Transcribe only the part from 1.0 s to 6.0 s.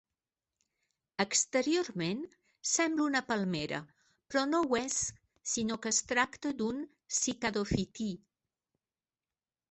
Exteriorment sembla una palmera però no ho és sinó que es